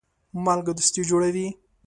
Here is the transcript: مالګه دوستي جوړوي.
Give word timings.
مالګه 0.45 0.73
دوستي 0.77 1.01
جوړوي. 1.09 1.47